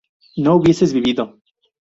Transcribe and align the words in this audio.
no 0.35 0.55
hubieses 0.55 0.93
vivido 0.93 1.37